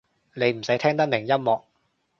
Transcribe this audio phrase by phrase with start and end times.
[0.33, 1.65] 你唔使聽得明音樂